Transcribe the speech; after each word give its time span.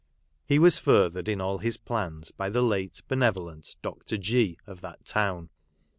He 0.47 0.57
was 0.57 0.79
furthered 0.79 1.27
in 1.29 1.39
all 1.39 1.59
his 1.59 1.77
plans 1.77 2.31
by 2.31 2.49
the 2.49 2.63
late 2.63 3.03
benevolent 3.07 3.75
Dr. 3.83 4.17
G, 4.17 4.57
of 4.65 4.81
that 4.81 5.05
town. 5.05 5.51